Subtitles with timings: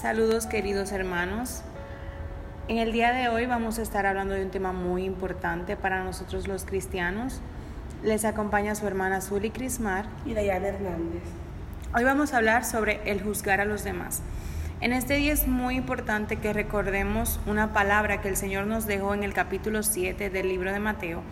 [0.00, 1.62] Saludos queridos hermanos.
[2.68, 6.04] En el día de hoy vamos a estar hablando de un tema muy importante para
[6.04, 7.40] nosotros los cristianos.
[8.04, 11.24] Les acompaña su hermana Zuli Crismar y Dayana Hernández.
[11.96, 14.22] Hoy vamos a hablar sobre el juzgar a los demás.
[14.80, 19.14] En este día es muy importante que recordemos una palabra que el Señor nos dejó
[19.14, 21.22] en el capítulo 7 del libro de Mateo,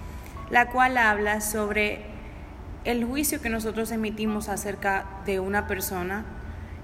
[0.51, 2.05] la cual habla sobre
[2.83, 6.25] el juicio que nosotros emitimos acerca de una persona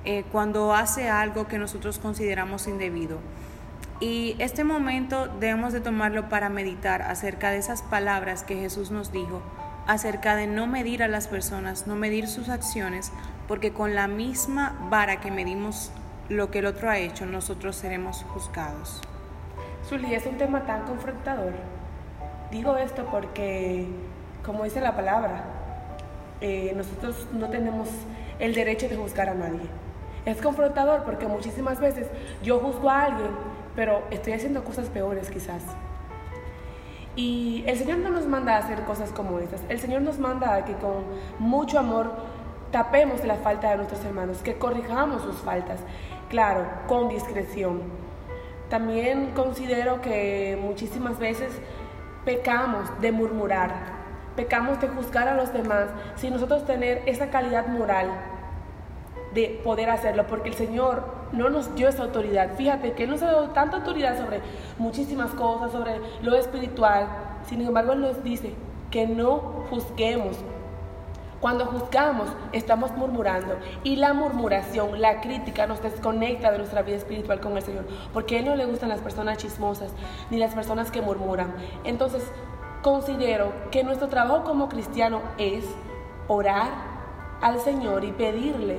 [0.05, 3.19] eh, cuando hace algo que nosotros consideramos indebido.
[4.01, 9.13] Y este momento debemos de tomarlo para meditar acerca de esas palabras que Jesús nos
[9.13, 9.41] dijo,
[9.87, 13.13] acerca de no medir a las personas, no medir sus acciones,
[13.47, 15.93] porque con la misma vara que medimos
[16.29, 19.01] lo que el otro ha hecho, nosotros seremos juzgados.
[19.89, 21.53] Zully, es un tema tan confrontador.
[22.51, 23.87] Digo esto porque,
[24.45, 25.45] como dice la palabra,
[26.41, 27.89] eh, nosotros no tenemos
[28.39, 29.82] el derecho de juzgar a nadie.
[30.25, 32.07] Es confrontador porque muchísimas veces
[32.43, 33.31] yo juzgo a alguien,
[33.75, 35.63] pero estoy haciendo cosas peores quizás.
[37.17, 39.61] Y el Señor no nos manda a hacer cosas como estas.
[39.69, 41.05] El Señor nos manda a que con
[41.39, 42.13] mucho amor
[42.71, 45.81] tapemos la falta de nuestros hermanos, que corrijamos sus faltas,
[46.31, 47.83] claro, con discreción.
[48.71, 51.53] También considero que muchísimas veces
[52.25, 53.75] pecamos de murmurar,
[54.37, 58.09] pecamos de juzgar a los demás sin nosotros tener esa calidad moral
[59.35, 62.55] de poder hacerlo, porque el Señor no nos dio esa autoridad.
[62.57, 64.41] Fíjate que Él nos ha dado tanta autoridad sobre
[64.79, 67.07] muchísimas cosas, sobre lo espiritual.
[67.47, 68.55] Sin embargo, Él nos dice
[68.91, 70.37] que no juzguemos.
[71.41, 73.57] Cuando juzgamos, estamos murmurando.
[73.83, 77.85] Y la murmuración, la crítica, nos desconecta de nuestra vida espiritual con el Señor.
[78.13, 79.91] Porque a Él no le gustan las personas chismosas,
[80.31, 81.53] ni las personas que murmuran.
[81.83, 82.23] Entonces,
[82.83, 85.65] considero que nuestro trabajo como cristiano es
[86.29, 86.93] orar
[87.41, 88.79] al Señor y pedirle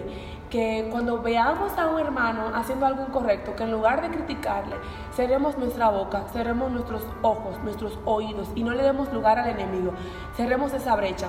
[0.54, 4.76] que cuando veamos a un hermano haciendo algo incorrecto, que en lugar de criticarle,
[5.12, 9.94] cerremos nuestra boca, cerremos nuestros ojos, nuestros oídos y no le demos lugar al enemigo,
[10.38, 11.26] cerremos esa brecha.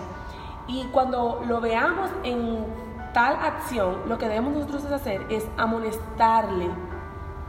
[0.68, 2.66] Y cuando lo veamos en
[3.14, 6.68] tal acción, lo que debemos nosotros hacer es amonestarle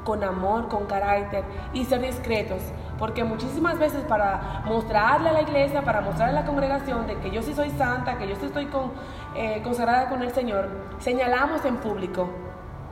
[0.05, 1.43] con amor, con carácter
[1.73, 2.61] y ser discretos.
[2.97, 7.31] Porque muchísimas veces para mostrarle a la iglesia, para mostrarle a la congregación de que
[7.31, 8.91] yo sí soy santa, que yo sí estoy con,
[9.35, 10.69] eh, consagrada con el Señor,
[10.99, 12.29] señalamos en público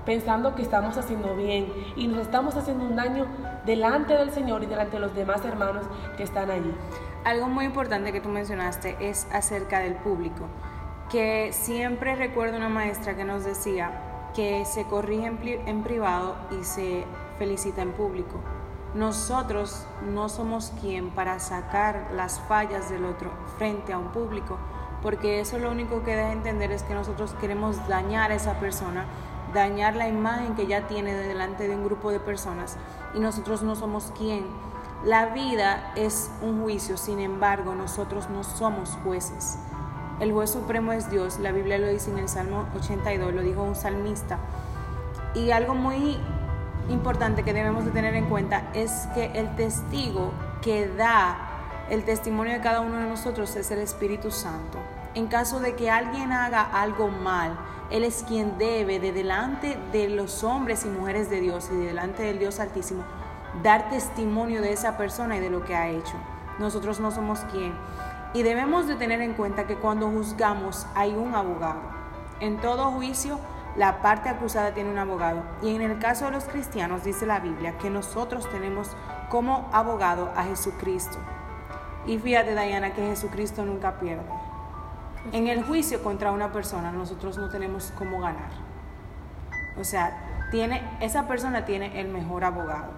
[0.06, 3.26] pensando que estamos haciendo bien y nos estamos haciendo un daño
[3.66, 5.86] delante del Señor y delante de los demás hermanos
[6.18, 6.74] que están allí.
[7.24, 10.48] Algo muy importante que tú mencionaste es acerca del público,
[11.10, 13.92] que siempre recuerdo una maestra que nos decía
[14.36, 15.32] que se corrige
[15.66, 17.06] en, privado y se
[17.38, 18.42] felicita en público.
[18.94, 24.60] Nosotros no somos quien para sacar las fallas del otro frente a un público,
[25.02, 29.06] porque eso lo único que deja entender es que nosotros queremos dañar a esa persona,
[29.52, 32.78] dañar la imagen que ya tiene delante de un grupo de personas
[33.16, 34.46] y nosotros no somos quien.
[35.04, 39.58] La vida es un juicio, sin embargo, nosotros no somos jueces.
[40.20, 43.64] El juez supremo es Dios, la Biblia lo dice en el Salmo 82, lo dijo
[43.64, 44.38] un salmista.
[45.34, 46.20] Y algo muy
[46.90, 51.50] importante que debemos de tener en cuenta es que el testigo que da
[51.90, 54.80] el testimonio de cada uno de nosotros es el Espíritu Santo.
[55.14, 57.58] En caso de que alguien haga algo mal,
[57.92, 62.24] Él es quien debe de delante de los hombres y mujeres de Dios y delante
[62.24, 63.04] del Dios Altísimo
[63.62, 66.16] dar testimonio de esa persona y de lo que ha hecho.
[66.60, 67.74] Nosotros no somos quien.
[68.34, 71.82] Y debemos de tener en cuenta que cuando juzgamos hay un abogado.
[72.40, 73.40] En todo juicio,
[73.76, 75.42] la parte acusada tiene un abogado.
[75.62, 78.90] Y en el caso de los cristianos dice la Biblia que nosotros tenemos
[79.30, 81.18] como abogado a Jesucristo.
[82.06, 84.26] Y fíjate, Diana, que Jesucristo nunca pierde.
[85.32, 88.52] En el juicio contra una persona nosotros no tenemos cómo ganar.
[89.80, 92.92] O sea, tiene, esa persona tiene el mejor abogado.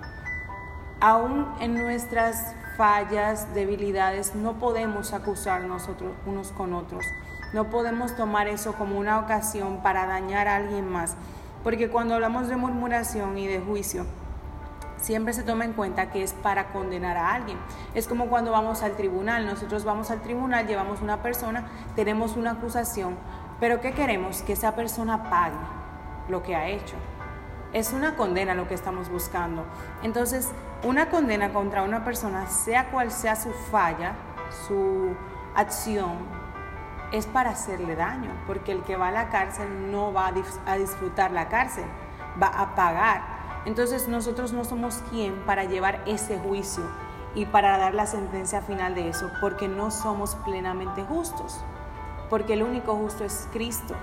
[0.99, 7.05] Aún en nuestras fallas, debilidades, no podemos acusar nosotros unos con otros.
[7.53, 11.15] No podemos tomar eso como una ocasión para dañar a alguien más,
[11.63, 14.05] porque cuando hablamos de murmuración y de juicio,
[14.97, 17.57] siempre se toma en cuenta que es para condenar a alguien.
[17.93, 21.65] Es como cuando vamos al tribunal, nosotros vamos al tribunal, llevamos una persona,
[21.95, 23.15] tenemos una acusación,
[23.59, 24.41] pero ¿qué queremos?
[24.41, 25.55] Que esa persona pague
[26.27, 26.95] lo que ha hecho
[27.75, 29.65] es una condena lo que estamos buscando.
[30.01, 30.49] Entonces,
[30.81, 34.13] una condena contra una persona, sea cual sea su falla,
[34.65, 35.13] su
[35.55, 36.19] acción,
[37.11, 40.33] es para hacerle daño, porque el que va a la cárcel no va
[40.65, 41.85] a disfrutar la cárcel,
[42.41, 43.21] va a pagar.
[43.65, 46.83] Entonces nosotros no somos quien para llevar ese juicio
[47.33, 51.63] y para dar la sentencia final de eso, porque no somos plenamente justos,
[52.29, 53.95] porque el único justo es Cristo.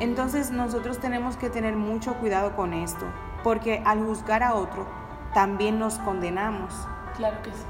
[0.00, 3.06] Entonces nosotros tenemos que tener mucho cuidado con esto.
[3.42, 4.86] porque al juzgar a otro,
[5.32, 6.74] también nos condenamos.
[7.16, 7.64] Claro que sí.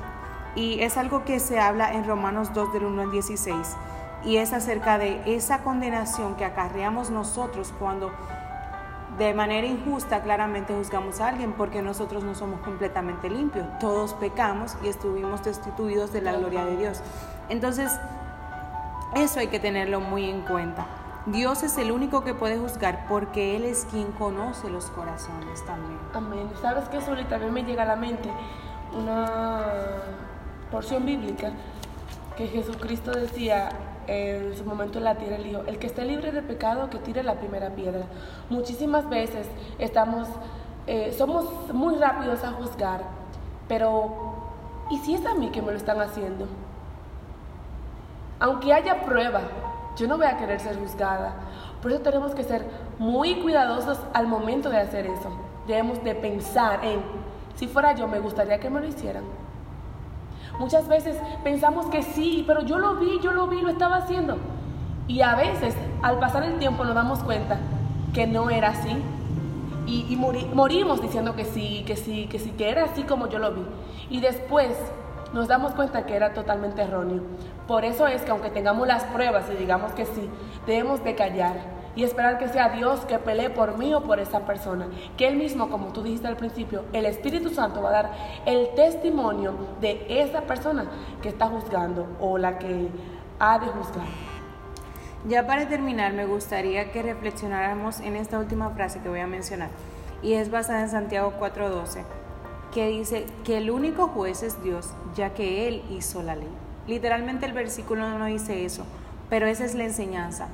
[0.54, 3.76] Y es algo que se habla en Romanos 2 del 1 al 16.
[4.28, 8.12] Y es acerca de esa condenación que acarreamos nosotros cuando
[9.16, 13.66] de manera injusta claramente juzgamos a alguien porque nosotros no somos completamente limpios.
[13.80, 17.00] Todos pecamos y estuvimos destituidos de la gloria de Dios.
[17.48, 17.90] Entonces,
[19.16, 20.84] eso hay que tenerlo muy en cuenta.
[21.24, 25.98] Dios es el único que puede juzgar porque Él es quien conoce los corazones también.
[26.12, 26.50] Amén.
[26.60, 27.24] ¿Sabes qué, Soli?
[27.24, 28.28] También me llega a la mente
[28.92, 29.62] una
[30.70, 31.52] porción bíblica
[32.36, 33.70] que Jesucristo decía
[34.08, 36.98] en su momento en la tierra, él dijo, el que esté libre de pecado, que
[36.98, 38.06] tire la primera piedra.
[38.48, 39.46] Muchísimas veces
[39.78, 40.26] estamos,
[40.86, 41.44] eh, somos
[41.74, 43.02] muy rápidos a juzgar,
[43.68, 44.34] pero
[44.90, 46.46] ¿y si es a mí que me lo están haciendo?
[48.40, 49.42] Aunque haya prueba,
[49.96, 51.34] yo no voy a querer ser juzgada.
[51.82, 52.64] Por eso tenemos que ser
[52.98, 55.30] muy cuidadosos al momento de hacer eso.
[55.66, 57.02] Debemos de pensar en,
[57.56, 59.24] si fuera yo, me gustaría que me lo hicieran.
[60.58, 64.38] Muchas veces pensamos que sí, pero yo lo vi, yo lo vi, lo estaba haciendo.
[65.06, 67.58] Y a veces, al pasar el tiempo, nos damos cuenta
[68.12, 68.96] que no era así.
[69.86, 73.52] Y, morimos diciendo que sí, que sí, que sí, que era así como yo lo
[73.52, 73.62] vi.
[74.10, 74.76] Y después
[75.32, 77.22] nos damos cuenta que era totalmente erróneo.
[77.66, 80.28] Por eso es que aunque tengamos las pruebas y digamos que sí,
[80.66, 84.46] debemos de callar y esperar que sea Dios que pelee por mí o por esa
[84.46, 84.86] persona.
[85.16, 88.12] Que Él mismo, como tú dijiste al principio, el Espíritu Santo va a dar
[88.46, 90.86] el testimonio de esa persona
[91.20, 92.88] que está juzgando o la que
[93.40, 94.06] ha de juzgar.
[95.26, 99.70] Ya para terminar, me gustaría que reflexionáramos en esta última frase que voy a mencionar,
[100.22, 102.04] y es basada en Santiago 4:12,
[102.72, 106.48] que dice que el único juez es Dios, ya que Él hizo la ley.
[106.86, 108.84] Literalmente el versículo no dice eso,
[109.28, 110.46] pero esa es la enseñanza.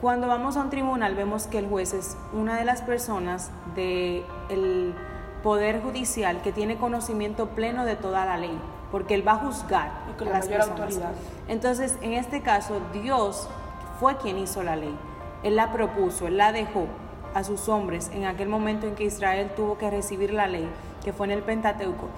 [0.00, 4.94] Cuando vamos a un tribunal vemos que el juez es una de las personas del
[5.42, 8.58] poder judicial que tiene conocimiento pleno de toda la ley,
[8.92, 11.12] porque él va a juzgar y con la mayor autoridad.
[11.48, 13.48] Entonces, en este caso, Dios
[13.98, 14.94] fue quien hizo la ley.
[15.42, 16.88] Él la propuso, él la dejó
[17.32, 20.68] a sus hombres en aquel momento en que Israel tuvo que recibir la ley,
[21.04, 22.08] que fue en el Pentateuco.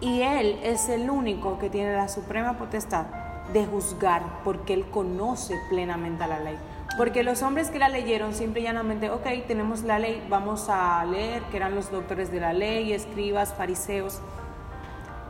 [0.00, 3.06] Y él es el único que tiene la suprema potestad
[3.52, 6.58] de juzgar, porque él conoce plenamente la ley.
[6.98, 11.04] Porque los hombres que la leyeron simple y llanamente, ok, tenemos la ley, vamos a
[11.04, 14.20] leer, que eran los doctores de la ley, escribas, fariseos.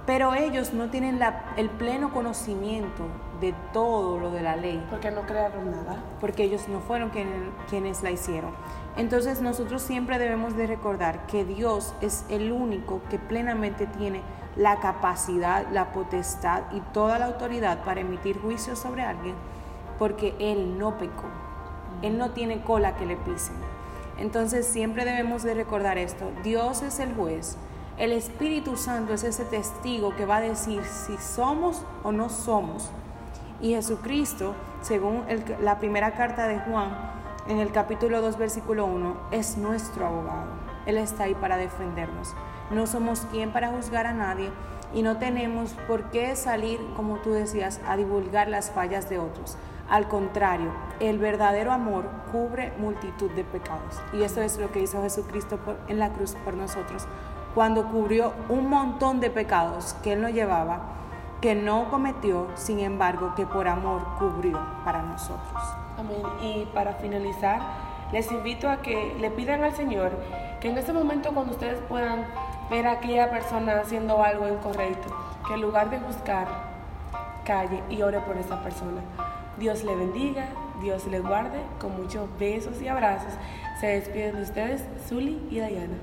[0.06, 1.20] Pero ellos no tienen
[1.59, 3.05] el pleno conocimiento
[3.43, 4.82] de todo lo de la ley.
[4.88, 6.03] Porque no crearon nada.
[6.23, 7.11] Porque ellos no fueron
[7.69, 8.55] quienes la hicieron.
[8.97, 14.23] Entonces nosotros siempre debemos de recordar que Dios es el único que plenamente tiene
[14.56, 19.35] la capacidad, la potestad y toda la autoridad para emitir juicios sobre alguien,
[19.99, 21.26] porque Él no pecó.
[22.03, 23.56] Él no tiene cola que le pisen.
[24.19, 26.31] Entonces siempre debemos de recordar esto.
[26.43, 27.56] Dios es el juez.
[27.97, 32.91] El Espíritu Santo es ese testigo que va a decir si somos o no somos.
[33.61, 35.25] Y Jesucristo, según
[35.61, 36.97] la primera carta de Juan,
[37.49, 40.47] en el capítulo 2, versículo 1, es nuestro abogado.
[40.87, 42.35] Él está ahí para defendernos.
[42.71, 44.51] No somos quien para juzgar a nadie
[44.94, 49.56] y no tenemos por qué salir, como tú decías, a divulgar las fallas de otros.
[49.88, 50.70] Al contrario,
[51.00, 54.00] el verdadero amor cubre multitud de pecados.
[54.12, 55.58] Y eso es lo que hizo Jesucristo
[55.88, 57.06] en la cruz por nosotros.
[57.55, 60.81] Cuando cubrió un montón de pecados que Él no llevaba,
[61.41, 65.63] que no cometió, sin embargo, que por amor cubrió para nosotros.
[65.96, 66.22] Amén.
[66.43, 67.60] Y para finalizar,
[68.13, 70.13] les invito a que le pidan al Señor
[70.60, 72.27] que en ese momento cuando ustedes puedan
[72.70, 75.08] ver a aquella persona haciendo algo incorrecto,
[75.46, 76.46] que en lugar de buscar,
[77.44, 79.01] calle y ore por esa persona.
[79.58, 80.48] Dios le bendiga,
[80.81, 83.32] Dios le guarde, con muchos besos y abrazos.
[83.81, 85.98] Se despiden de ustedes, Zuli y Dayana.